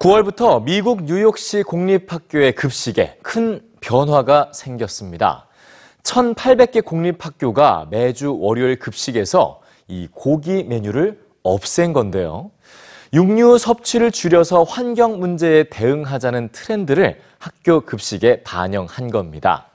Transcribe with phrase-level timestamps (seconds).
[0.00, 5.46] 9월부터 미국 뉴욕시 공립학교의 급식에 큰 변화가 생겼습니다.
[6.04, 12.50] 1,800개 공립학교가 매주 월요일 급식에서 이 고기 메뉴를 없앤 건데요.
[13.12, 19.66] 육류 섭취를 줄여서 환경 문제에 대응하자는 트렌드를 학교 급식에 반영한 겁니다.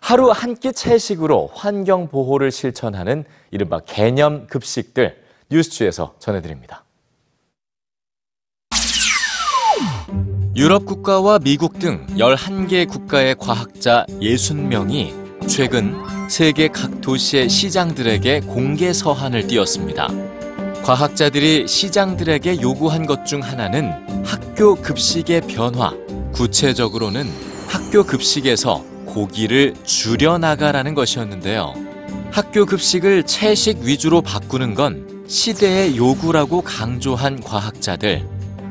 [0.00, 6.82] 하루 한 끼 채식으로 환경 보호를 실천하는 이른바 개념 급식들 뉴스주에서 전해드립니다.
[10.56, 15.94] 유럽 국가와 미국 등 11개 국가의 과학자 60명이 최근
[16.28, 20.08] 세계 각 도시의 시장들에게 공개 서한을 띄웠습니다.
[20.82, 23.92] 과학자들이 시장들에게 요구한 것 중 하나는
[24.24, 25.94] 학교 급식의 변화,
[26.32, 27.30] 구체적으로는
[27.68, 31.74] 학교 급식에서 고기를 줄여나가라는 것이었는데요.
[32.32, 38.26] 학교 급식을 채식 위주로 바꾸는 건 시대의 요구라고 강조한 과학자들.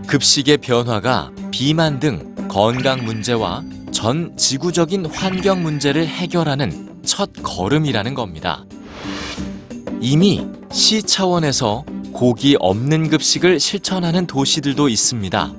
[0.08, 8.66] 급식의 변화가 비만 등 건강 문제와 전 지구적인 환경 문제를 해결하는 첫 걸음이라는 겁니다.
[10.00, 11.84] 이미 시 차원에서
[12.14, 15.54] 고기 없는 급식을 실천하는 도시들도 있습니다.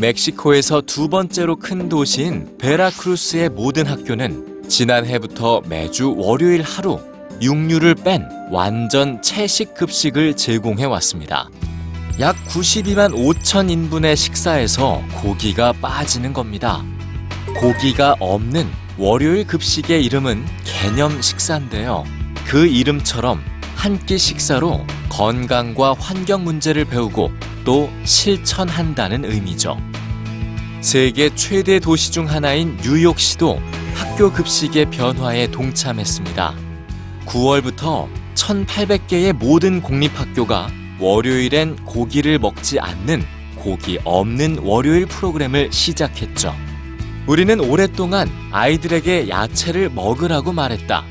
[0.00, 6.98] 멕시코에서 두 번째로 큰 도시인 베라크루스의 모든 학교는 지난해부터 매주 월요일 하루
[7.40, 11.48] 육류를 뺀 완전 채식 급식을 제공해 왔습니다.
[12.20, 16.84] 약 92만 5천 인분의 식사에서 고기가 빠지는 겁니다.
[17.56, 18.68] 고기가 없는
[18.98, 22.04] 월요일 급식의 이름은 개념 식사인데요.
[22.46, 23.42] 그 이름처럼
[23.74, 27.32] 한 끼 식사로 건강과 환경 문제를 배우고
[27.64, 29.76] 또 실천한다는 의미죠.
[30.80, 33.60] 세계 최대 도시 중 하나인 뉴욕시도
[33.94, 36.54] 학교 급식의 변화에 동참했습니다.
[37.26, 40.68] 9월부터 1,800개의 모든 공립학교가
[41.02, 43.24] 월요일엔 고기를 먹지 않는
[43.56, 46.54] 고기 없는 월요일 프로그램을 시작했죠.
[47.26, 51.04] 우리는 오랫동안 아이들에게 야채를 먹으라고 말했다.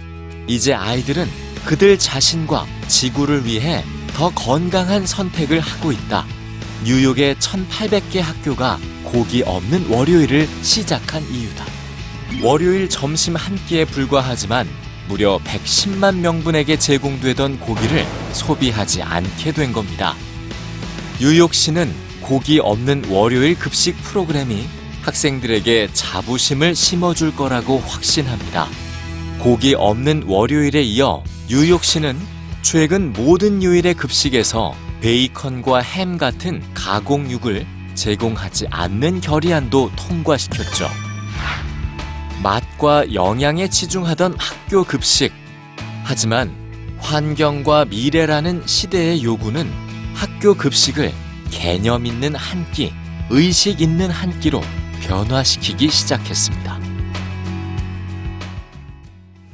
[0.47, 1.28] 이제 아이들은
[1.66, 6.25] 그들 자신과 지구를 위해 더 건강한 선택을 하고 있다.
[6.85, 11.66] 뉴욕의 1,800개 학교가 고기 없는 월요일을 시작한 이유다.
[12.41, 14.69] 월요일 점심 한 끼에 불과하지만
[15.11, 20.16] 무려 110만 명분에게 제공되던 고기를 소비하지 않게 된 겁니다.
[21.19, 24.66] 뉴욕시는 고기 없는 월요일 급식 프로그램이
[25.01, 28.69] 학생들에게 자부심을 심어줄 거라고 확신합니다.
[29.39, 32.17] 고기 없는 월요일에 이어 뉴욕시는
[32.61, 41.10] 최근 모든 요일의 급식에서 베이컨과 햄 같은 가공육을 제공하지 않는 결의안도 통과시켰죠.
[42.44, 45.31] 맛과 영양에 치중하던 학교 급식.
[46.03, 46.53] 하지만
[47.00, 49.72] 환경과 미래라는 시대의 요구는
[50.13, 51.12] 학교 급식을
[51.50, 52.94] 개념 있는 한 끼,
[53.29, 54.62] 의식 있는 한 끼로
[55.02, 56.81] 변화시키기 시작했습니다.